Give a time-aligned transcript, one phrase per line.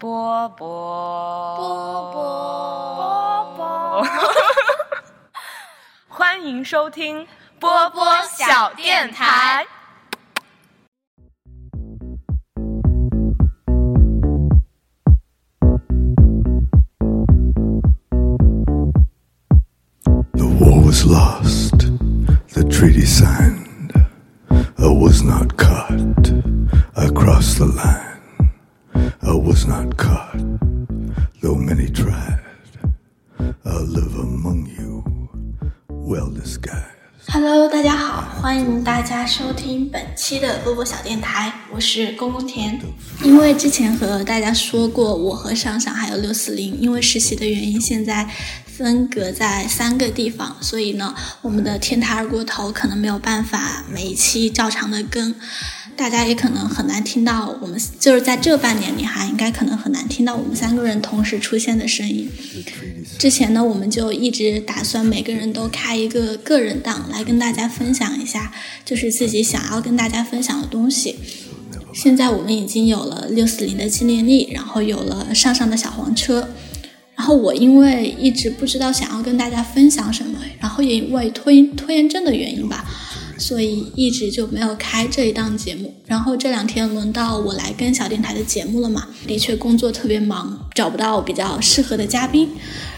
[0.00, 0.66] 波波
[1.56, 4.06] 波波波，
[6.08, 7.26] 欢迎收听
[7.58, 9.66] 波波小电台。
[20.32, 21.90] The war was lost,
[22.52, 23.92] the treaty signed.
[24.78, 25.49] I was not
[39.25, 42.79] 收听本期的波波小电台，我是公公田。
[43.23, 48.27] 因为之前和大家说过，我和上上还有六四零，因为实习的原因，现在
[48.81, 55.33] 分隔在三个地方，所以呢，我们的天台二锅头可能没有办法每一期照常的更，
[55.95, 62.29] 大家也可能很难听到我们，就是在这半年里哈，应该可能很难听到我们三个人同时出现的声音。
[63.17, 68.51] 之前呢，我们就一直打算每个人都开一个个人档来跟大家分享一下，
[68.83, 71.17] 就是自己想要跟大家分享的东西。
[71.93, 76.49] 现在我们已经有了六四零的纪念历，然后有了上上的小黄车，
[77.21, 82.83] 然后我因为一直不知道想要跟大家分享什么，然后也因为拖延拖延症的原因吧，
[83.37, 85.93] 所以一直就没有开这一档节目。
[86.07, 92.49] 然后这两天轮到我来跟小电台的节目了嘛，的确工作特别忙，找不到比较适合的嘉宾，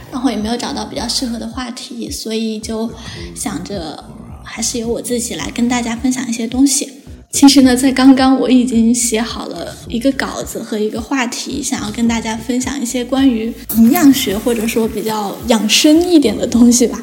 [0.10, 2.90] 然后也没有找到比较适合的话题，所以就
[3.36, 4.02] 想着
[4.42, 6.90] 还是由我自己来跟大家分享一些东西。
[7.34, 17.02] 其实呢，在刚刚我已经写好了一个稿子和一个话题，想要跟大家分享一些关于营养学或者说比较养生一点的东西吧。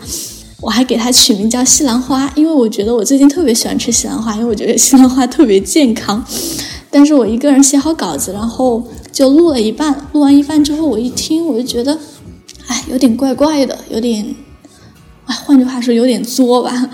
[0.60, 6.24] 我还给它取名叫西兰花，因为我觉得我最近特别喜欢吃西兰花，因为我觉得西兰花特别健康。
[6.90, 11.98] 但是我一个人写好稿子，然后就录了一半，录完一半之后，我一听我就觉得，
[12.68, 14.24] 哎，有点怪怪的，有点，
[15.32, 16.90] 换句话说有点作吧。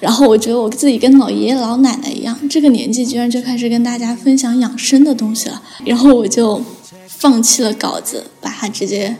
[0.00, 5.62] 然后我觉得我自己跟老爷爷老奶奶一样，这个年纪居然就开始跟大家分享养生的东西了。
[5.84, 6.60] 然后我就
[7.06, 9.16] 放弃了稿子，把它直接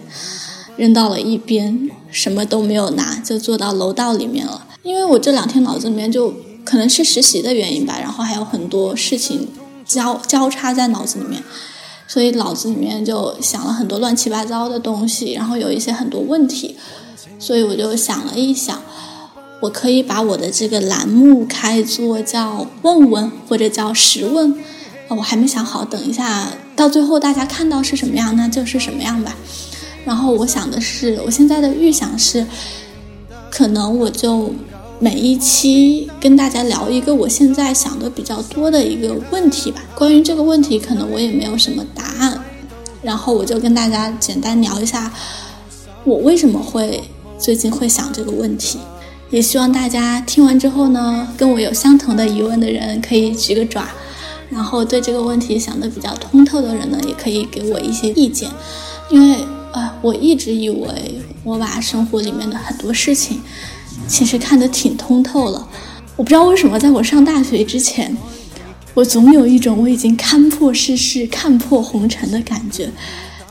[0.77, 4.67] 扔到了一边，什么都没有拿，就坐到楼道里面了。
[4.83, 6.35] 因为我这两天脑子里面就
[6.65, 9.49] 可能是实习的原因吧，然后还有很多事情
[9.87, 11.41] 交交叉在脑子里面，
[12.09, 16.77] 所以脑子里面就想了很多乱七八糟的东西，然后有一些很多问题，
[17.39, 18.81] 所以我就想了一想。
[19.61, 24.57] 我可以把我的这个栏目开作叫“问问”或者叫“实问”，
[25.07, 29.37] 我还没想好，等一下到最后大家看到是什么样，那就是什么样吧。
[30.05, 32.45] 然后我想的是，我现在的预想是，
[33.53, 34.53] 可能我就
[34.99, 39.81] 每一期跟大家聊一个我现在想的比较多的一个问题吧。
[39.95, 42.43] 关于这个问题，可能我也没有什么答案，
[43.01, 45.13] 然后我就跟大家简单聊一下，
[46.03, 47.01] 我为什么会
[47.43, 48.79] 最近会想这个问题。
[49.31, 53.89] 也希望大家听完之后呢，跟我有相同的疑问的人可以举个爪，
[54.49, 58.49] 然后对这个问题想得比较通透的人呢，也可以给我一些意见。
[59.11, 59.39] 因为
[59.73, 63.41] 呃，我一直以为我把生活里面的很多事情
[64.07, 65.67] 其实看得挺通透了。
[66.15, 68.17] 我不知道为什么，在我上大学之前，
[68.95, 72.91] 我总有一种我已经看破世事、看破红尘的感觉，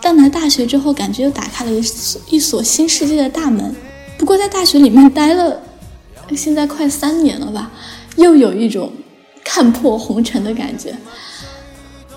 [0.01, 1.83] 但来大学之后，感觉又打开了一
[2.29, 3.75] 一所新世界的大门。
[4.17, 5.61] 不过在大学里面待了。
[6.35, 7.69] 现在快三年了吧，
[8.15, 8.89] 又有一种
[9.43, 10.95] 看破红尘的感觉。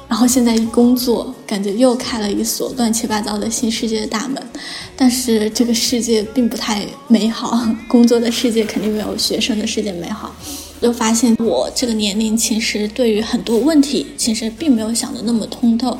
[0.07, 4.41] 然后现在一工作，感觉又开了一所乱七八糟的新世界的大门。
[4.97, 10.33] 但是这个世界并不太美好，工作的世界肯定没有学生的世界美好。
[10.81, 15.99] 就发现我这个年龄，其实对于很多问题，其实并没有想的那么通透。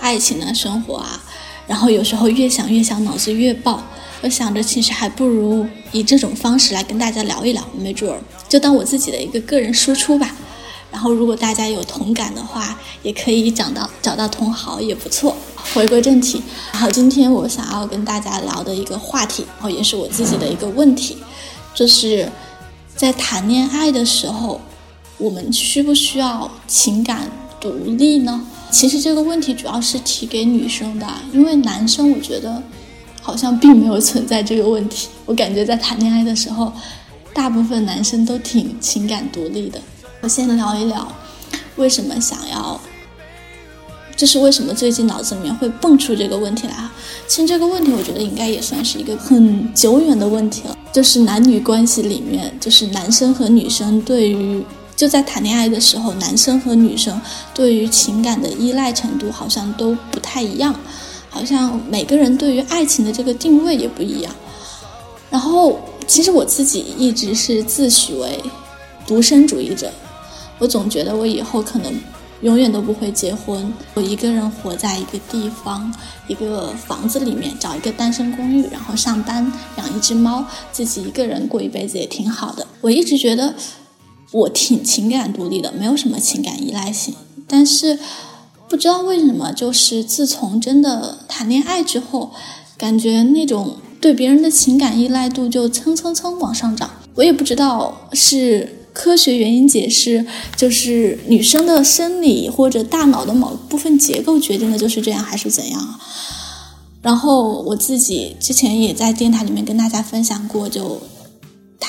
[0.00, 1.22] 爱情啊，生活啊，
[1.66, 3.82] 然后有时候越想越想，脑子越爆。
[4.22, 10.34] 我想着，其实还不如以这种方式来跟大家聊一聊，没准儿就当我自己的一个个人输出吧。
[10.92, 15.36] 然后，如果大家有同感的话，也可以找到找到同好，也不错。
[15.72, 16.42] 回归正题，
[16.72, 21.16] 然后今天我想要跟大家聊的一个话题，然后也是我自己的一个问题，
[21.74, 22.28] 就是
[22.96, 24.60] 在谈恋爱的时候，
[25.16, 27.30] 我们需不需要情感
[27.60, 28.44] 独立呢？
[28.70, 32.62] 其实这个问题主要是提给女生的，因为男生我觉得。
[33.22, 35.08] 好像并没有存在这个问题。
[35.26, 36.72] 我感觉在谈恋爱的时候，
[37.34, 39.78] 大部分男生都挺情感独立的。
[40.22, 41.06] 我先聊一聊，
[41.76, 42.80] 为什么想要，
[44.16, 46.90] 这是为什么最近脑子里面会蹦出这个问题来啊？
[47.28, 50.76] 其实这个问题，我觉得应该也算是一个很久远的问题了。
[50.90, 54.64] 就是男女关系里面，就是男生和女生对于
[55.00, 57.18] 就在谈恋爱的时候，男生和女生
[57.54, 60.78] 对于情感的依赖程度好像都不太一样，
[61.30, 64.30] 好像每个人对于爱情的这个定位也不一样。
[65.30, 68.38] 然后，其实我自己一直是自诩为
[69.06, 69.90] 独身主义者，
[70.58, 71.90] 我总觉得我以后可能
[72.42, 75.90] 永远都不会结婚，我一个人活在一个地方、
[76.28, 82.66] 一个房子里面，找一个单身公寓，然后上班，养一只猫，自己一个人过一辈子也挺好的。
[82.82, 83.54] 我一直觉得
[84.32, 87.14] 我挺情感独立的，没有什么情感依赖性，
[87.46, 87.98] 但是
[88.68, 92.30] 不知道为什么，就是自从真的谈恋爱之后，
[92.76, 93.76] 感觉那种。
[94.00, 100.24] 对别人的情感依赖度就蹭蹭蹭往上涨，我也不知道是科学原因解释，
[100.56, 106.00] 就是女生的生理或者大脑的某部分结构决定的就是这样，还是怎样啊？
[107.02, 111.02] 然后我自己之前也在电台里面跟大家分享过，就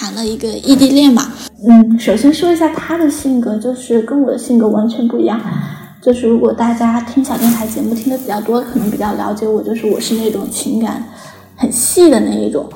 [0.02, 1.32] 谈了一个异地恋嘛。
[1.70, 5.40] 嗯，首先说一下他的性格，就是跟我的性格完全不一样。
[6.02, 11.04] 就是如果大家听小电台节目听的比较多，可能比较了解我，就是我是那种情感。
[11.56, 12.68] 很细的那一种，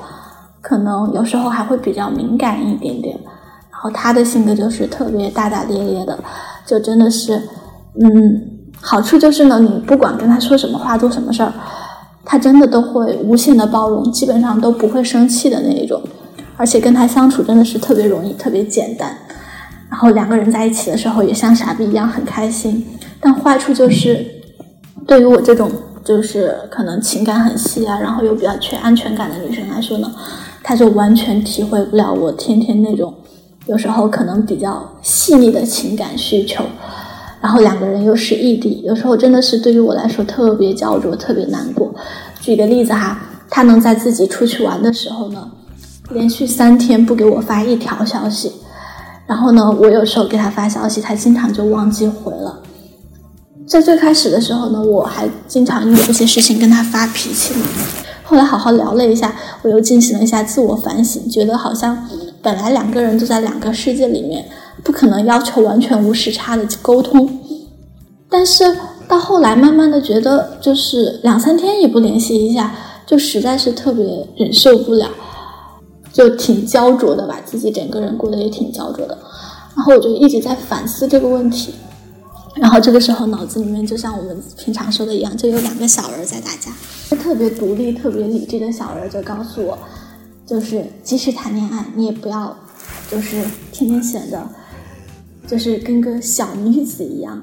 [0.60, 3.18] 可能有时候还会比较敏感一点点。
[3.72, 6.16] 然后他的性格就是特别大大咧咧的，
[6.64, 7.42] 就真的是，
[8.00, 8.40] 嗯，
[8.80, 11.52] 好处就是呢，你不管跟他说什么话、做什么事儿，
[12.24, 16.00] 他真的都会无限的包容，基本上都不会生气的那一种。
[16.56, 19.16] 而且跟他相处真的是特别容易、特别简单。
[19.88, 22.86] 然后两个人在一起的时候也像傻逼一样很开心。
[23.20, 24.26] 但坏处就是，
[25.06, 25.70] 对于我这种。
[26.06, 30.08] 就是可能情感很细啊，然后又比较缺安全感的女生来说呢，
[30.62, 33.12] 她就完全体会不了我天天那种
[33.66, 36.64] 有时候可能比较细腻的情感需求。
[37.40, 41.92] 然后两个人又是异地，有时候真的是对于我来说特别焦灼、特别难过。
[42.40, 43.20] 举个例子哈，
[43.50, 45.50] 他能在自己出去玩的时候呢，
[46.10, 48.52] 连续三天不给我发一条消息，
[49.26, 52.62] 然后呢，我有时候给他发消息，他经常就忘记回了。
[53.66, 57.52] 在最开始的时候呢，我还经常因为这些事情跟他发脾气。
[58.22, 62.08] 后来好好聊了一下，我又进行了一下自我反省，觉得好像
[62.40, 64.44] 本来两个人都在两个世界里面，
[64.84, 67.40] 不可能要求完全无时差的沟通。
[68.28, 68.76] 但是
[69.08, 72.72] 到后来，慢慢的觉得，就是两三天也不联系一下，
[73.04, 74.04] 就实在是特别
[74.36, 75.08] 忍受不了，
[76.16, 79.18] 就挺焦灼的吧，自己整个人过得也挺焦灼的。
[79.74, 81.74] 然后我就一直在反思这个问题。
[82.54, 86.72] 然后这个时候，脑子里面就像我们平常说的一样，就有两个小人在打架。
[87.16, 89.78] 特别独立、特别理智的小人就告诉我，
[90.46, 92.56] 就是即使谈恋爱，你也不要，
[93.10, 94.42] 就是天天显得，
[95.46, 97.42] 就是跟个小女子一样，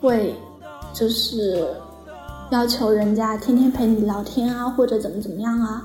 [0.00, 0.34] 会，
[0.94, 1.62] 就是。
[2.50, 5.82] 要求人家天天陪你聊天啊，或者怎么怎么样啊，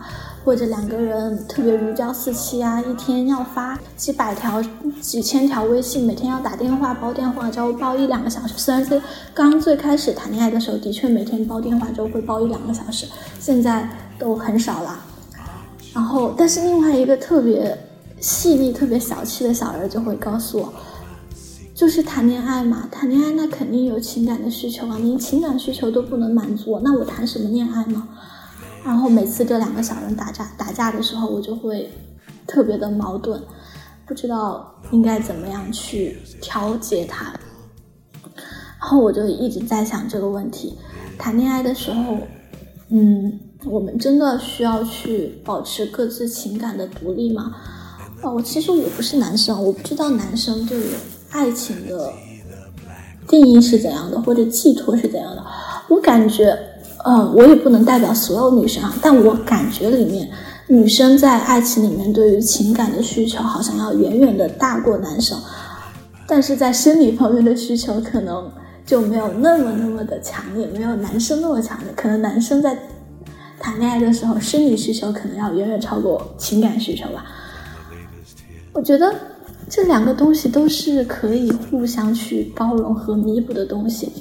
[0.49, 4.59] 或者两个人特别如胶似漆啊，一天要发几百条、
[4.99, 8.55] 几千条微信，每天要打电话煲电话粥煲一两个小时。
[8.57, 8.99] 虽然是
[9.31, 13.05] 刚最开始谈恋爱的时候，的确每天煲电话粥会煲一两个小时，
[13.39, 13.87] 现在
[14.17, 14.99] 都很少了。
[15.93, 17.77] 然后，但是另外一个特别
[18.19, 20.73] 细腻、特别小气的小人就会告诉我。
[21.75, 28.07] 就是谈恋爱嘛，谈恋爱那肯定有情感的需求啊，连情感需求都不能满足，那我谈什么恋爱呢？
[28.83, 31.89] 然后每次这两个小人打架打架的时候，我就会
[32.47, 33.41] 特别的矛盾，
[34.05, 37.33] 不知道应该怎么样去调节他。
[38.79, 40.77] 然后我就一直在想这个问题：
[41.17, 42.17] 谈恋爱的时候，
[42.89, 47.55] 嗯，我们真的需要去保持各自情感的独立吗？
[48.21, 50.83] 哦，我其实我不是男生，我不知道男生对于。
[51.31, 52.11] 爱情的
[53.27, 55.45] 定义是怎样的，或者寄托是怎样的？
[55.87, 56.57] 我感觉，
[57.03, 60.29] 呃，我也不能代表所有女生啊，但我感觉里面，
[60.67, 65.37] 女生在爱情里面对于情感的需求好像要远远的大过男生，
[66.27, 68.51] 但是在生理方面的需求可能
[68.85, 71.87] 就没有那么那么的强烈，没有男生那么强烈。
[71.95, 72.77] 可能男生在
[73.59, 77.25] 谈恋爱的时候，生理需求可能要远远超过情感需求吧。
[78.73, 79.13] 我觉得。
[79.71, 84.11] 这两个东西都是可以互相去包容和弥补的东西。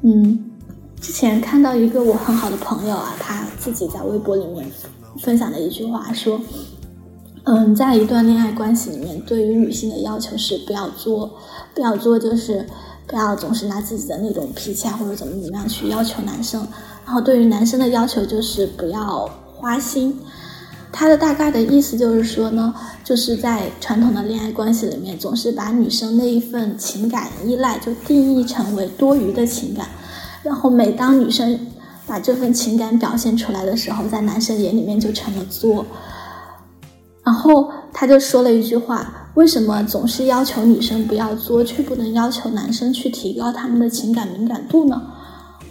[0.00, 0.42] 嗯，
[1.00, 4.66] 之前看到一个我很好的朋友啊，他自己在微博里面
[5.20, 6.40] 分享的一句话说
[7.44, 11.30] ：“嗯，在一段恋爱关系里面，对于女性的要求是不要作，
[11.74, 12.66] 不要作就是
[13.06, 16.66] 不要总是拿自己的那种脾气啊或者怎么怎么样去要求男生。
[17.04, 20.18] 然后对于男生的要求就是不要花心。”
[20.92, 22.74] 他的大概的意思就是说呢，
[23.04, 29.86] 就是在传统的恋爱关系里面，总是把女生那一份情感依赖就定义成为多余的情感，
[30.46, 31.58] 然后每当女生
[32.06, 35.84] 把这份情感表现出来的时候，在男生眼里面就成了作。
[37.24, 45.02] 然后他就说了一句话，为什么总是要求女生不要作，却不能要求男生去提高他们的情感敏感度呢？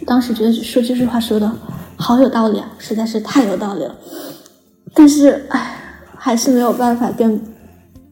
[0.04, 1.50] 当时觉得说这句话说的
[1.96, 3.94] 好有道理啊，实在是太有道理了。
[4.92, 5.74] 但是，唉，
[6.14, 7.40] 还是没有办法跟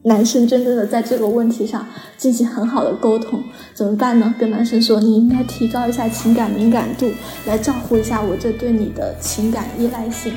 [0.05, 1.85] 男生真正的在这个问题上
[2.17, 3.43] 进行很好的沟通，
[3.73, 4.33] 怎么办呢？
[4.39, 7.11] 跟男生说，你应该提高一下情感敏感度，
[7.45, 10.31] 来照顾一下我这对你的情感依赖性。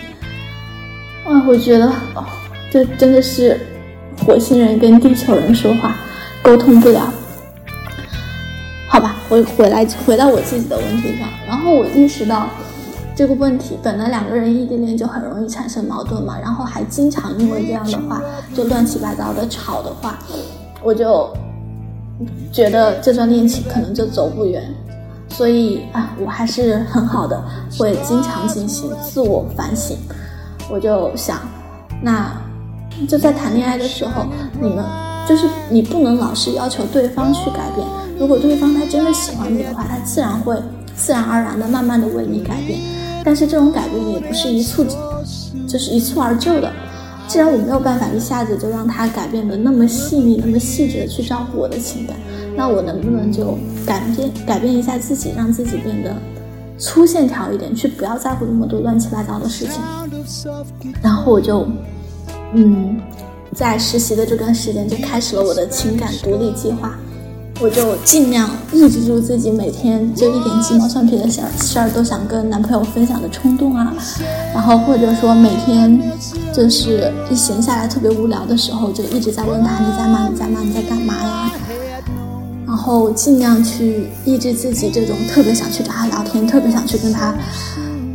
[1.25, 2.25] 啊，我觉得，哦，
[2.71, 3.59] 这真的是。
[4.27, 5.97] 火星人跟地球人说话
[6.43, 7.09] 沟通不了，
[8.89, 12.51] 好吧，我回来回到我自己的问题上，然后我意识到
[13.19, 18.23] 这个问题，本来两个人异地恋就很容易产生矛盾嘛，然后还经常因为这样的话
[18.55, 20.17] 就乱七八糟的吵的话，
[20.85, 21.29] 我就
[22.53, 24.63] 觉得这段恋情可能就走不远，
[25.31, 27.43] 所以啊，我还是很好的，
[27.77, 29.97] 会经常进行自我反省，
[30.71, 31.41] 我就想
[32.01, 32.31] 那。
[33.09, 34.27] 就在谈恋爱的时候，
[34.61, 34.85] 你们
[35.29, 37.85] 就是你不能老是要求对方去改变。
[38.17, 40.57] 如果对方他真的喜欢你的话，他自然会
[40.97, 42.79] 自然而然的慢慢的为你改变。
[43.25, 44.85] 但是这种改变也不是一蹴
[45.67, 46.73] 就是一蹴而就的。
[47.27, 52.17] 既然我没有办法一下子就让他改变的那么细腻、那么细致的去照顾我的情感，
[52.57, 56.15] 那我能不能就改变改变一下自己，让自己变得
[56.79, 59.83] 粗线条一点，去不要在乎那么多乱七八糟的事情？
[61.03, 61.67] 然后我就。
[62.55, 62.99] 嗯，
[63.55, 66.99] 在实习的这段时间就开始了我的情感独立计划，
[67.61, 73.93] 我就尽量抑制住自己每天就一点鸡毛蒜皮的小事儿都想跟男朋友分享的冲动啊，
[74.55, 76.01] 然后或者说每天
[76.53, 80.29] 就是一闲下来特别无聊的时候，就一直在问他你在吗？
[80.31, 80.61] 你在吗？
[80.63, 81.51] 你在干嘛呀？
[82.65, 87.35] 然后尽量去抑制自己这种特别想去找他聊天、特别想去跟他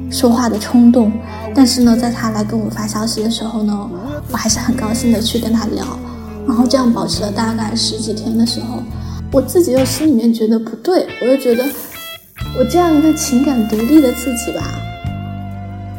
[0.10, 1.12] 说话的冲动。
[1.54, 3.90] 但是呢，在他来跟我发消息的时候呢，
[4.32, 5.86] 我还是很高兴的去跟他聊，
[6.48, 8.82] 然后这样保持了大概十几天的时候，
[9.34, 11.66] 我自己又心里面觉得不对，我又觉得
[12.56, 14.62] 我这样一个情感独立的自己吧，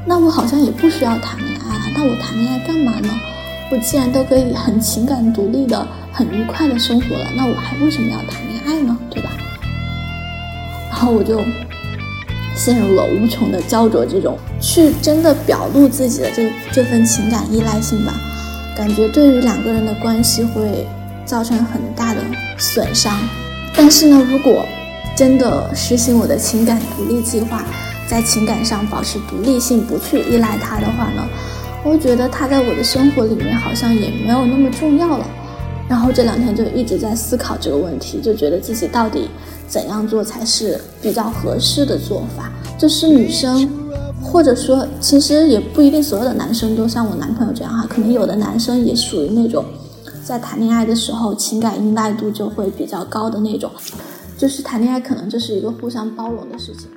[0.07, 1.81] 那我好像也不需要谈恋爱了。
[1.97, 3.09] 那我谈恋爱干嘛呢？
[3.73, 8.97] 我既然都可以很情感独立的、很愉快的生活了，那我还为什么要谈恋爱呢？
[9.11, 9.33] 对吧？
[10.91, 11.41] 然后我就。
[12.57, 18.14] 陷入了无穷的焦灼之中，去真的表露自己的这这份情感依赖性吧，
[18.76, 20.87] 感觉对于两个人的关系会
[21.25, 22.21] 造成很大的
[22.59, 23.12] 损伤。
[23.76, 24.64] 但是呢，如果
[25.16, 27.64] 真的实行我的情感独立计划，
[28.07, 31.23] 在情感上保持独立性，不去依赖他的话呢，
[31.85, 35.26] 我觉得他在我的生活里面好像也没有那么重要了。
[35.88, 39.28] 然后这两天就一直在思考这个问题，就觉得自己到底。
[39.66, 42.52] 怎样做才是比较合适的做法？
[42.78, 43.69] 就是女生，
[44.23, 49.64] 或者说，其实也不一定所有的男生都像我男朋友这样哈，可能有的男生也属于那种，
[50.25, 53.71] 在谈恋爱的时候情感依赖度就会比较高的那种，
[54.38, 56.90] 就是谈恋爱可能就是一个互相包容的事情。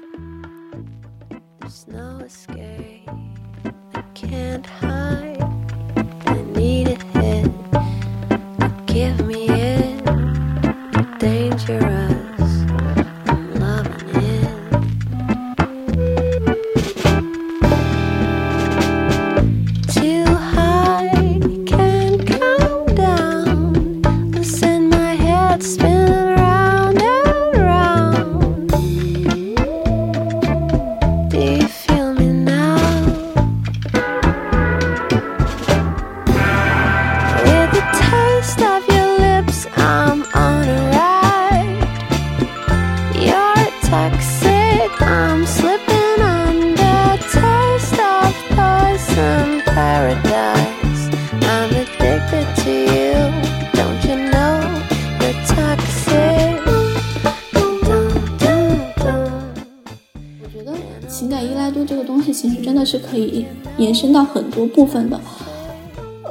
[60.58, 60.74] 觉得
[61.08, 63.46] 情感依赖度这个东西，其实真的是可以
[63.78, 65.22] 延伸到很多部分的，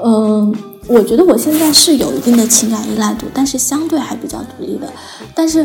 [0.03, 0.53] 嗯，
[0.89, 4.93] 我觉得我现在是有一定的情感依赖度，但是相对还比较独立的。
[5.33, 5.65] 但是，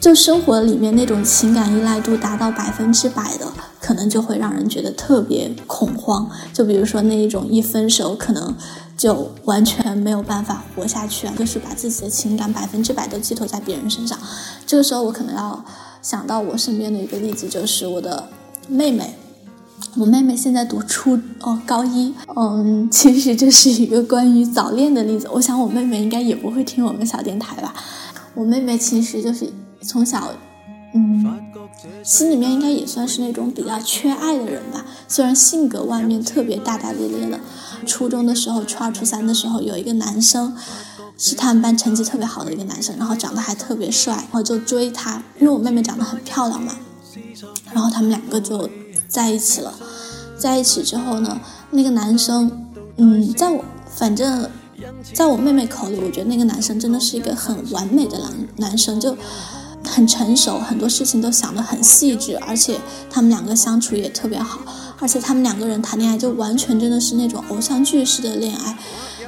[0.00, 3.46] 就生活里面那种情感依赖度达到百分之百的，
[3.80, 6.28] 可能就会让人觉得特别恐慌。
[6.52, 8.52] 就比如说那一种一分手，可能
[8.96, 14.18] 就完全没有办法活下去啊，就是把自己的情感百分之百都寄托在别人身上。
[14.66, 15.64] 这个时候，我可能要
[16.04, 18.28] 想到我身边的一个例子，就是我的
[18.68, 19.14] 妹妹。
[19.96, 25.28] 我妹妹现在读初哦高一，嗯，其实这是一个关于早恋的例子。
[25.32, 27.72] 我想我妹妹应该也不会听我们小电台吧。
[28.34, 30.32] 我妹妹其实就是从小，
[30.94, 31.40] 嗯，
[32.02, 34.84] 心里面应该也算是那种比较缺爱的人吧。
[35.08, 37.40] 虽然性格外面特别大大咧咧的，
[37.86, 40.56] 初中的时候，初二、初三的时候，有一个男生
[41.16, 46.74] 是他们班成绩特别好的一个男生，然后长得还特别帅，然后就追他，因为我妹妹长得很漂亮嘛，
[47.72, 48.68] 然后他们两个就
[49.08, 49.72] 在一起了。
[50.36, 51.40] 在一起之后呢，
[51.70, 52.66] 那个男生，
[52.96, 54.50] 嗯，在我反正，
[55.14, 59.16] 在我妹妹口里，我觉得那个男生真的是一个很完美的男男生，就
[59.86, 62.78] 很成熟，很多事情都想得很细致，而且
[63.08, 64.60] 他们两个相处也特别好，
[64.98, 68.76] 而且他们两个人谈恋爱就完全真的是那种偶像剧式的恋爱，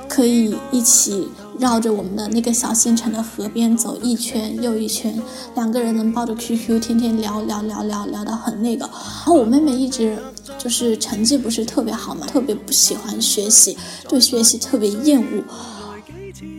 [0.08, 1.28] 可以一起。
[1.58, 5.18] 绕着我们的那个小县城的河边走一圈又一圈，
[5.54, 8.84] 两个人能抱着 QQ 天天聊聊聊聊聊到很那个。
[8.84, 8.92] 然
[9.24, 10.18] 后我妹妹一直
[10.58, 13.74] 就是成绩不是特别好嘛，特别不喜欢学习，
[14.06, 15.42] 对学习特别厌恶。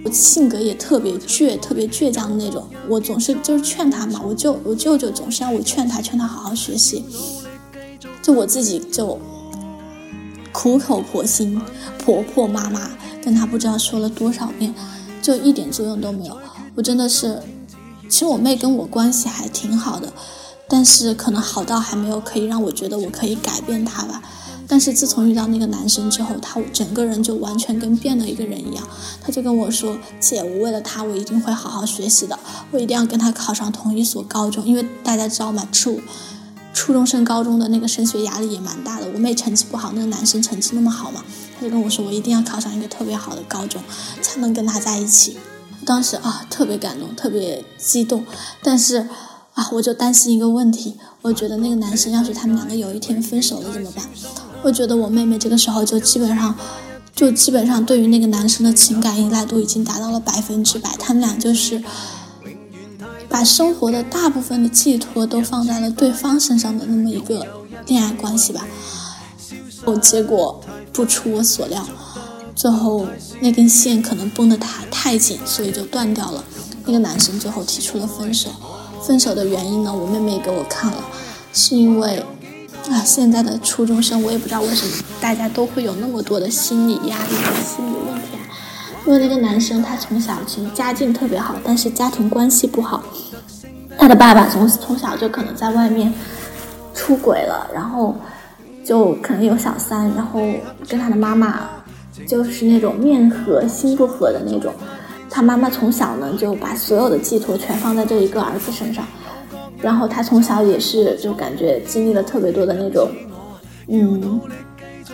[0.04, 2.68] 我性格也特别倔，特别倔强的那种。
[2.90, 7.06] 我总是就是劝她嘛，我舅我舅舅总是让我劝她，劝她好好学习。
[8.24, 9.20] 就我自己就
[10.52, 11.62] 苦口婆心，
[12.04, 12.90] 婆婆妈妈。
[13.28, 14.74] 跟他不知道说了多少遍，
[15.22, 16.38] 就一点作用都没有。
[16.76, 17.44] 我真的是，
[18.08, 20.14] 其实我妹跟我关系还挺好的，
[20.70, 24.22] 但是可能好到还没有可以让我觉得我可以改变她吧。
[24.66, 28.88] 但是自从遇到那个男生之后，他整个人就完全跟变了一个人一样。
[29.22, 32.40] 他就跟我说：“姐，我为了他，我一定会好好学习的，
[32.72, 34.66] 我一定要跟他考上同一所高中。
[34.66, 36.00] 因为大家知道嘛，初
[36.74, 39.08] 初中升高中的那个升学压力也蛮大的。
[39.14, 41.22] 我妹成绩不好，那个男生成绩那么好嘛。”
[41.58, 43.82] 他就跟我说，我一定要考上一个特别好的高中，
[44.22, 45.38] 才能跟他在一起。
[45.86, 48.24] 当时啊，特别感动，特别激动。
[48.62, 49.08] 但是
[49.54, 54.06] 啊，我就担心一个问题，我觉得那个男生要是他们两个有一天分手了怎么办？
[54.62, 56.54] 我觉得我妹妹这个时候就基本上，
[57.16, 60.96] 就基本上对于那个男生的情感依赖度已经达到了百分之百。
[61.00, 61.82] 他们俩就是
[63.30, 67.48] 把生活的大部分的寄托都放在了对方身上的那么一个
[67.88, 68.68] 恋爱关系吧。
[69.86, 70.62] 哦，结果。
[70.98, 71.88] 不出我所料，
[72.56, 73.06] 最后
[73.40, 76.44] 那根线可能绷得太太紧，所以就断掉了。
[76.86, 78.50] 那个男生最后提出了分手。
[79.04, 80.98] 分手的原因呢，我妹妹给我看了，
[81.54, 82.26] 是因为
[82.90, 88.30] 啊，现在的初中生我也不知道为什么大家都会有那么多的心理压力和心理问题。
[89.06, 93.04] 因为那个男生他从小其实家境特别好，但是家庭关系不好。
[94.00, 96.12] 他的爸爸从从小就可能在外面
[96.96, 98.16] 出轨了，然后。
[98.88, 100.40] 就可能有小三，然后
[100.88, 101.68] 跟他的妈妈
[102.26, 104.74] 就是那种面和心不和的那种。
[105.30, 109.06] 他妈妈从小呢就把所有的寄托全放在这一个儿子身上，
[109.82, 113.10] 然后他从小也是就感觉经历了特别多的那种，
[113.90, 114.40] 嗯。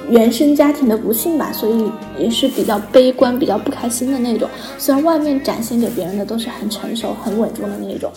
[0.10, 4.50] 原生家庭的不幸吧，所以也是比较悲观、比较不开心的那种。
[4.78, 8.12] 虽然外面展现给别人的都是很成熟、很稳重的那种。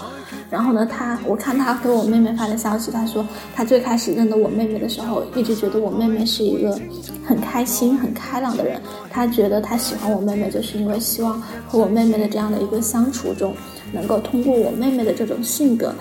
[0.48, 6.78] 然后呢，他我看他给我妹妹发的消息，他说他最开始认得我妹妹的时候，一直觉得我妹妹是一个
[7.24, 8.80] 很开心、很开朗的人。
[9.10, 13.54] 他觉得他喜欢我妹妹，就是因为希望和我妹妹的这样的一个相处中，
[13.92, 15.92] 能够通过我妹妹的这种性格，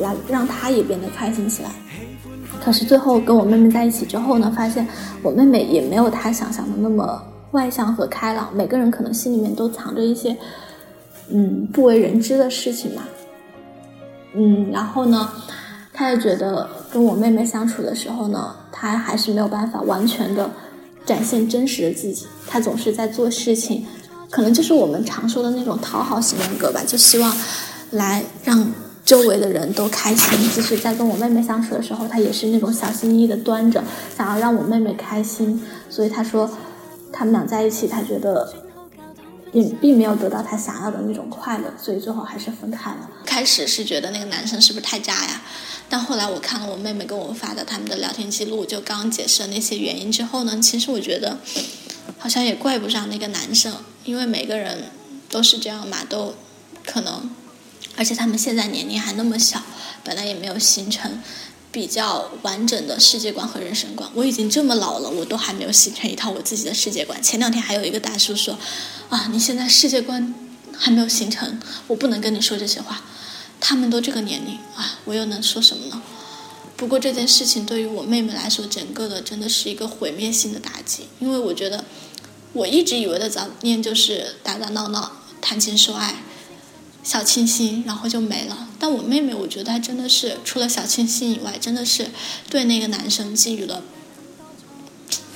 [0.00, 1.70] 来让他也变得开心起来。
[2.64, 4.86] 可是最后跟我妹妹在一起之后呢，发现
[5.22, 7.20] 我妹妹也没有她想象的那么
[7.50, 8.48] 外向和开朗。
[8.54, 10.36] 每个人可能心里面都藏着一些，
[11.28, 13.02] 嗯，不为人知的事情嘛。
[14.34, 15.28] 嗯，然后呢，
[15.92, 20.48] 她也觉得跟我妹妹相处的时候呢，她还是没有办法完全的
[21.04, 22.26] 展现真实的自己。
[22.46, 23.84] 她总是在做事情，
[24.30, 27.34] 可能就是我们常说的那种讨好型人格吧，就希望
[27.90, 28.72] 来让。
[29.04, 33.82] 周围的人都开心，即使在跟我妹妹相处的时候，他也是那种小心翼翼的端着，
[34.16, 35.60] 想要让我妹妹开心。
[35.90, 36.48] 所以他说，
[37.12, 38.54] 他们俩在一起，他觉得
[39.52, 43.10] 也并没有得到他想要的那种快乐，所以最后还是分开了。
[43.26, 45.42] 开始是觉得那个男生是不是太渣呀？
[45.88, 51.38] 但后来我看了我妹妹跟我发的他们的聊天记录，就刚刚解释了那些原因之后呢，其实我觉得
[52.18, 54.84] 好像也怪不上那个男生，因为每个人
[55.28, 56.34] 都是这样嘛，都
[56.86, 57.28] 可能。
[57.96, 59.62] 而且他们现在年龄还那么小，
[60.02, 61.22] 本来也没有形成
[61.70, 64.08] 比较完整的世界观和人生观。
[64.14, 67.22] 我已经这么老了，我都还没有形成一套我自己的世界观。
[67.22, 68.58] 前两天还有一个大叔说
[69.10, 70.34] ：“啊，你现在世界观
[70.76, 73.02] 还没有形成，我不能跟你说这些话。”
[73.60, 76.02] 他们都这个年龄啊，我又能说什么呢？
[76.76, 81.04] 不过这件事情对于我妹妹来说，整个的真的是一个毁灭性的打击。
[81.20, 81.84] 因为我觉得，
[82.54, 86.16] 我一直以为的早恋就是打打闹闹、谈情说爱。
[87.02, 88.68] 小清新，然后就没了。
[88.78, 92.10] 但我妹妹，我觉得她真的是除了小清新以外，真的是
[92.48, 93.82] 对那个男生给予了，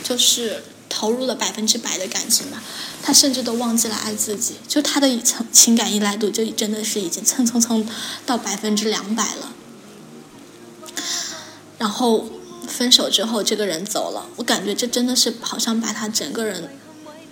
[0.02, 2.62] 就是投入了百分之百的感情吧。
[3.02, 7.86] 她甚至都忘记了爱自己，就她的情情感依赖度就真的是已经蹭蹭蹭
[8.24, 9.52] 到百分之两百了。
[11.78, 12.26] 然后
[12.66, 16.70] 分手之后，这个人走了，我感觉这真的是好像把他整个人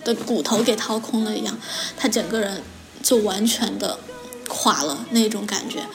[0.03, 1.57] 的骨头给掏空了一样，
[1.97, 2.61] 他整个人
[3.01, 3.99] 就完全的
[4.65, 5.85] 垮了那种感觉。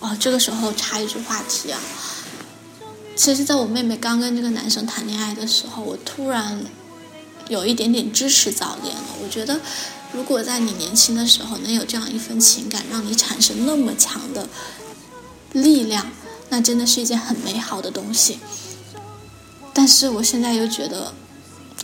[0.00, 1.78] 哦，这个时候插一句话题啊，
[3.14, 6.60] 其实在我妹妹刚跟这个男生谈恋爱的时候，我突然
[7.48, 9.02] 有一点点支持早恋了。
[9.22, 9.60] 我觉得，
[10.12, 14.48] 如果在你年轻的时候能有这样一份情感，让你产生那么强的
[15.52, 16.10] 力量，
[16.48, 18.40] 那真的是一件很美好的东西。
[19.72, 21.14] 但是我现在又觉得，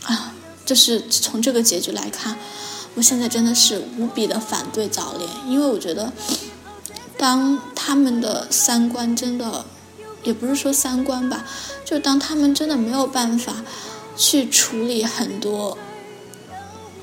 [0.03, 0.33] 啊，
[0.65, 2.37] 就是从这个结局来看，
[2.97, 6.11] 我现在真的是无比的反对早恋，因为我觉得，
[7.15, 9.63] 当他们的三观真的，
[10.23, 11.45] 也不是说三观吧，
[11.85, 13.63] 就当他们真的没有办法
[14.15, 15.77] 去处理很多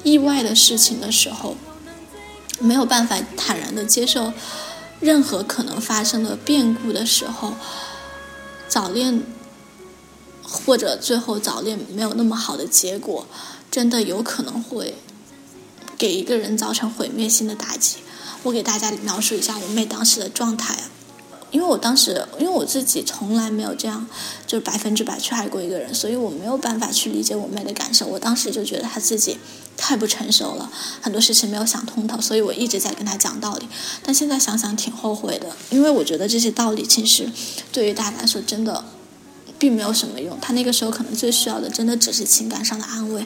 [0.02, 1.56] 意外的事情的时候，
[2.58, 4.32] 没有办法坦然的接受
[4.98, 7.54] 任何可能发生的变故的时候，
[8.66, 9.22] 早恋。
[10.46, 13.26] 或者最后早恋没有那么好的结果，
[13.72, 14.94] 真的有可能会
[15.96, 17.96] 给一个人造成毁灭性的打击。
[18.42, 20.76] 我给大家描述一下我妹当时的状态，
[21.50, 24.06] 因为我当时因为我自己从来没有这样
[24.46, 28.06] 就是百分之百去爱过一个人，所以我没有办法去理解我妹的感受。
[28.06, 29.38] 我当时就觉得她自己
[29.76, 33.68] 太不成熟了，很多事情没有想通透，所以我一直在跟她讲道理。
[34.02, 37.30] 但现在想想挺后悔的，因为我觉得这些道理其实
[37.72, 38.84] 对于大家来说真的。
[39.56, 43.24] 并没有什么用，他那个时候可能最需要的，真的只是情感上的安慰。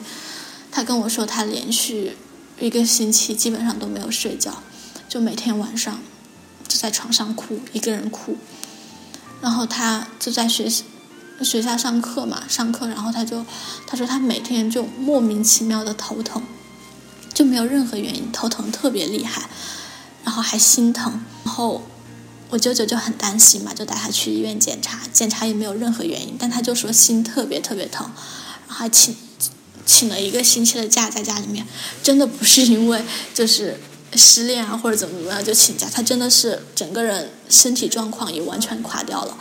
[0.71, 2.15] 他跟我说，他连续
[2.59, 4.61] 一个星期基本上都没有睡觉，
[5.07, 5.99] 就每天晚上
[6.67, 8.37] 就在床上哭，一个人哭。
[9.41, 10.69] 然后他就在学
[11.41, 13.45] 学校上课嘛，上课，然后他就
[13.87, 16.43] 他说他每天就莫名其妙的头疼，
[17.33, 19.49] 就没有任何原因，头疼特别厉害，
[20.23, 21.81] 然后还心疼，然后。
[22.51, 28.09] 我舅舅就很担心嘛，就带他去医院检查，检查也没有任何原因，但他就说心特别特别疼，
[28.67, 29.15] 然后还请
[29.89, 31.65] 请了一个星期的假在家里面，
[32.03, 33.79] 真的不是因为就是
[34.13, 39.35] 失恋啊或者怎么怎么样就请假，他真的是整个人身体状况也完全垮掉了，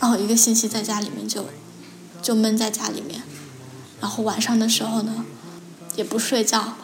[0.00, 1.46] 然后一个星期在家里面就
[2.20, 3.22] 就闷在家里面，
[4.00, 5.24] 然后晚上的时候呢
[5.94, 6.74] 也不睡觉，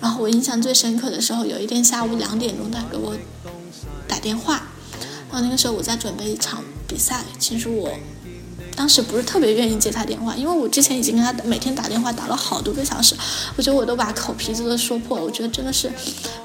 [0.00, 3.16] 然后我印象最深刻的时候，有一天下午两点钟他给我
[4.08, 4.66] 打电话。
[5.30, 7.90] 然后那个时候我在准备一场比赛，其实我
[8.74, 13.14] 当时不是特别愿意接他电话，因为我之前已经跟他每天打电话打了好多个小时，
[13.56, 15.92] 我觉得我都把口皮子都说破了，我觉得真的是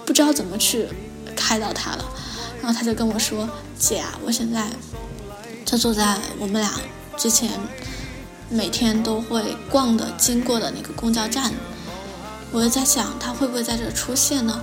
[0.05, 0.87] 不知道怎么去
[1.35, 2.05] 开导他了。
[2.61, 4.67] 然后他就跟我说：“姐啊，我现在
[5.63, 6.71] 就坐在我们俩
[7.15, 7.49] 之前
[8.49, 11.53] 每天都会逛的经过的那个公交站，
[12.51, 14.61] 我就在想他会不会在这出现呢？”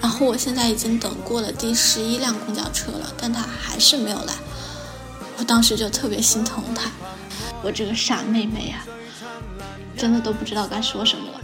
[0.00, 4.32] 然后我现在已经等过了第十一辆公交车了，但他还是没有来。
[5.38, 6.90] 我当时就特别心疼他，
[7.62, 8.84] 我这个傻妹妹呀，
[9.96, 11.40] 真的都不知道该说什么了。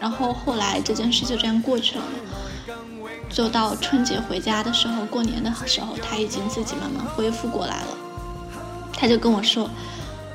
[0.00, 7.88] 然后后来这件事就这样过去了嘛，就到春节回家的时候，过年的时候，他已经自己慢慢恢复过来了。
[8.92, 9.68] 他就跟我说，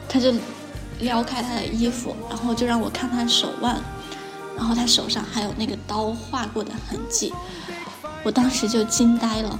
[0.10, 0.34] 他就
[1.00, 3.82] 撩开他的衣服，然后就让我看他手腕。
[4.58, 7.34] 然后他手上还有那个刀划过的痕迹，
[8.24, 9.58] 我当时就惊呆了。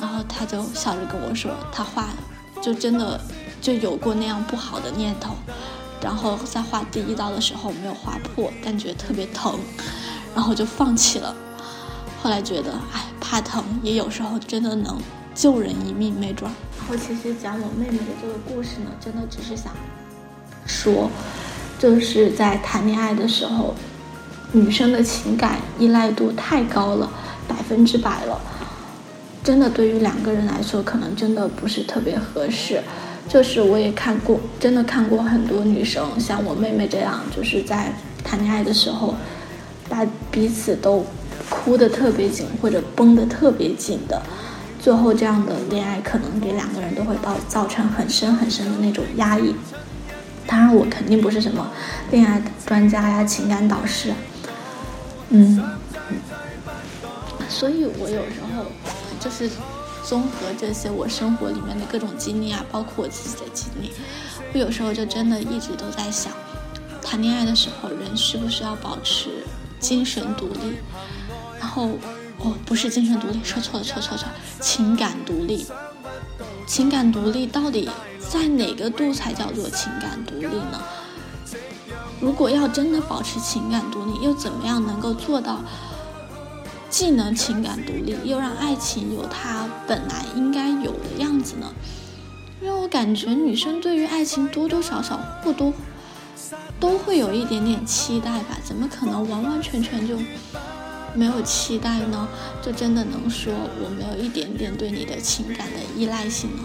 [0.00, 2.08] 然后他就笑着跟我说，他画
[2.64, 3.20] 就真的
[3.60, 5.34] 就有过那样不好的念头，
[6.00, 9.58] 然后在画第一刀的时候没有划破，但觉得特别疼，
[10.34, 11.36] 然后就放弃了。
[12.22, 14.98] 后来觉得，哎，怕疼也有时候真的能
[15.34, 16.50] 救人一命，没准。
[16.78, 19.70] 然后其实讲我妹妹的这个故事呢，真的只是想
[20.64, 21.10] 说，
[21.78, 23.74] 就是在谈恋爱的时候。
[24.52, 27.10] 女生的情感依赖度太高了，
[27.48, 28.40] 百分之百了，
[29.44, 32.80] 真的对于两个人来说，可能真的不是特别合适。
[33.28, 39.14] 就是我也看过，真的看过很多女生像我妹妹这样，就是在谈恋爱的时候，
[39.88, 41.04] 把彼此都
[41.48, 44.20] 哭得特别紧或者绷得特别紧的，
[44.80, 49.54] 最后这样的恋爱可能给两个人都会造造成很深很深的那种压抑。
[50.46, 51.70] 当然，我肯定不是什么
[52.10, 54.12] 恋爱专家呀，情感导师。
[55.30, 55.62] 嗯，
[57.48, 58.66] 所以我有时候
[59.24, 59.48] 就是
[60.04, 63.90] 综合这些我生活里面的各种经历啊，包括我自己的经历，
[64.52, 66.30] 我有时候就真的一直都在想，
[67.00, 69.30] 谈恋爱的时候人需不需要保持
[69.80, 70.76] 精神独立？
[71.58, 71.92] 然后
[72.40, 74.28] 哦，不是精神独立，说错了，错错错，
[74.60, 75.66] 情感独立。
[76.66, 80.82] 情感独立到底在哪个度才叫做情感独立呢？
[82.20, 85.60] 如果要真的保持情感独立，又怎么样能够做到
[86.94, 91.74] 既能情感独立，又让爱情有它本来应该有的样子呢？
[92.62, 95.72] 因为我感觉女生对于爱情多多少少或多
[96.78, 98.60] 都会有一点点期待吧？
[98.64, 100.16] 怎么可能完完全全就
[101.16, 102.28] 没有期待呢？
[102.62, 103.52] 就真的能说
[103.82, 106.62] 我没有一点点对你的情感的依赖性呢？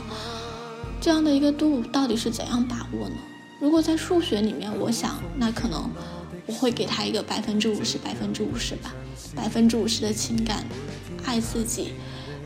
[1.02, 3.16] 这样的一个度到底是怎样把握呢？
[3.60, 5.90] 如果在数学里面，我想那可能
[6.46, 8.94] 我会给他一个百分之五十，百分之五十吧，
[9.36, 10.66] 百分之五十的情感，
[11.26, 11.94] 爱自己，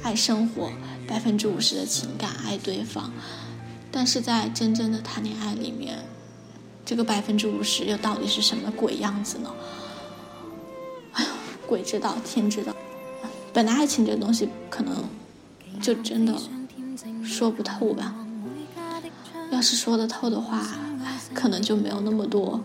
[0.02, 0.72] 爱生活，
[1.08, 3.12] 百分之五十的情感爱对方。
[3.92, 6.00] 但是在真正的谈恋爱里面。
[6.86, 9.50] 这个百分之五十又到底是什么鬼样子呢？
[11.14, 11.30] 哎呦，
[11.66, 12.76] 鬼知道，天知道。
[13.54, 15.06] 本来爱情这东西，可能
[15.82, 16.38] 就真的
[17.24, 18.14] 说不透吧。
[19.50, 20.62] 要是说得透的话，
[21.34, 22.62] 可能就没有那么多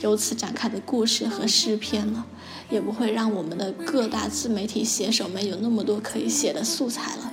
[0.00, 2.24] 由此展开的故事和诗篇了，
[2.70, 7.32] 也不会让我们的各大自媒体写手们有那么多可以写的素材了，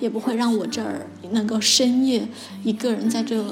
[0.00, 2.28] 也不会让我这儿能够深夜
[2.64, 3.44] 一个人在这。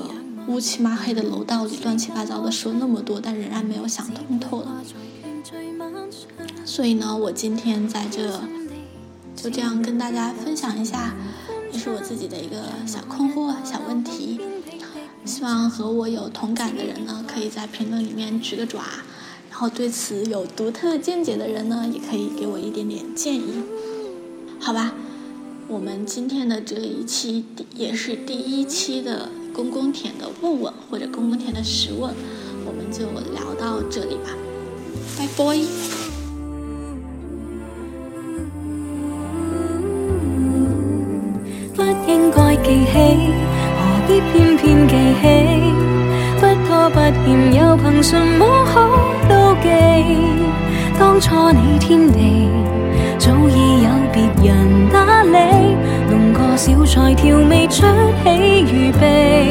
[0.49, 4.83] 乌漆抹黑的楼道里，乱七八糟的说那么多，但仍然没有想通透了。
[6.65, 8.41] 所以呢，我今天在这
[9.37, 11.15] 就这样跟大家分享一下，
[11.71, 14.41] 也是我自己的一个小困惑、小问题。
[15.25, 18.81] 希望和我有同感的人呢，可以在评论里面举个爪；
[19.61, 23.63] 后对此有独特见解的人呢，也可以给我一点点建议。
[24.59, 24.95] 好吧，
[25.69, 27.45] 我们今天的这一期
[27.77, 29.29] 也是第一期的。
[29.53, 32.15] 公公田的问问或者公公田的实问，
[32.65, 34.31] 我们就聊到这里吧，
[35.19, 35.45] 拜拜。
[41.77, 42.95] 不应该记起，
[43.77, 45.23] 何必偏偏记起？
[46.41, 46.97] 不拖不
[47.27, 49.10] 欠，又凭什么好
[49.63, 49.69] 记？
[50.99, 52.49] 当初你天地，
[53.19, 55.37] 早已有别人打理。
[56.11, 57.87] 弄个小菜调味出
[58.25, 59.49] 喜预备，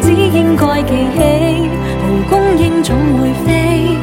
[0.00, 1.68] 只应该记起，
[2.00, 3.96] 蒲公英总会飞，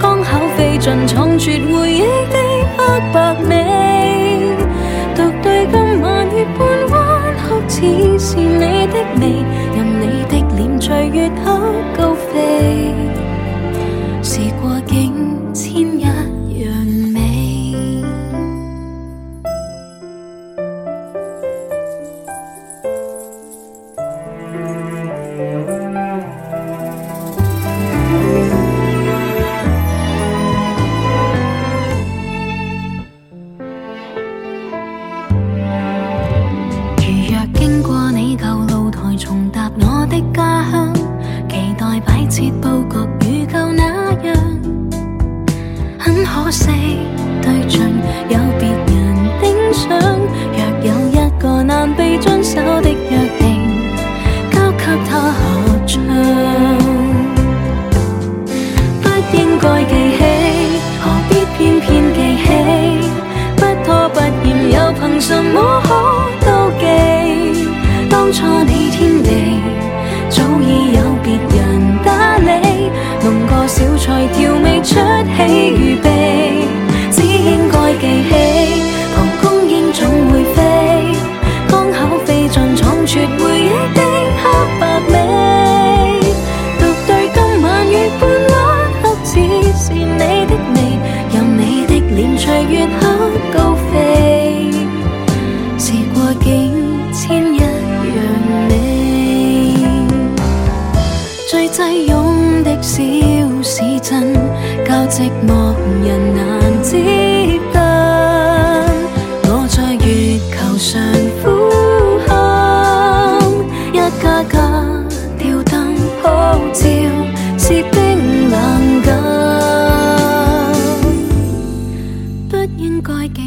[0.00, 2.36] 刚巧飞进藏绝回忆的
[2.76, 4.56] 黑白美。
[5.14, 6.98] 独对今晚月半弯
[7.68, 11.46] 曲，似是你的眉，任你的脸随月黑
[11.96, 12.85] 高飞，
[68.26, 69.30] 当初你天地，
[70.28, 72.90] 早已有别人打理，
[73.22, 74.55] 弄个小菜挑。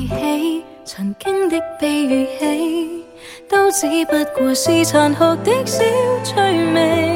[0.08, 3.06] 起曾经的悲与喜，
[3.50, 5.84] 都只不过是残酷的小
[6.24, 6.36] 趣
[6.74, 7.16] 味。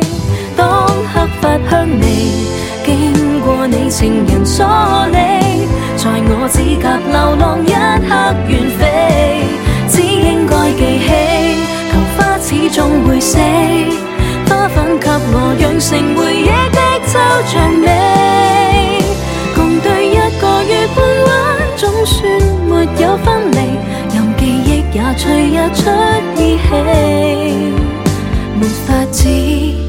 [0.55, 2.03] 当黑发香味。
[2.85, 4.65] 经过你情人所
[5.07, 5.15] 理，
[5.95, 8.09] 在我指甲流浪一刻
[8.49, 8.81] 远飞，
[9.87, 11.07] 只应该记起，
[11.89, 13.37] 桃花始终会死，
[14.47, 17.11] 花粉给我酿成回忆的抽
[17.47, 17.87] 象美，
[25.15, 25.81] 忆也随日出
[26.41, 26.73] 意气，
[28.59, 29.82] 没法子。